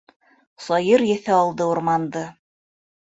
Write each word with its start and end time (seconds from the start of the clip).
Сайыр 0.67 1.03
еҫе 1.09 1.35
алды 1.35 1.69
урманды. 1.75 2.25